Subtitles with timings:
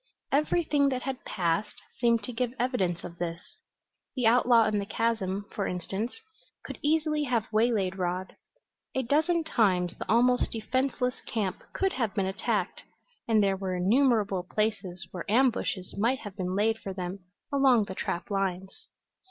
[0.31, 3.39] Everything that had passed seemed to give evidence of this.
[4.15, 6.15] The outlaw in the chasm, for instance,
[6.65, 8.35] could easily have waylaid Rod;
[8.95, 12.81] a dozen times the almost defenseless camp could have been attacked,
[13.27, 17.19] and there were innumerable places where ambushes might have been laid for them
[17.53, 18.87] along the trap lines.